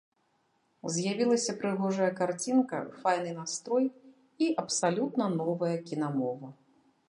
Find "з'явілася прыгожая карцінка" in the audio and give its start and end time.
0.95-2.77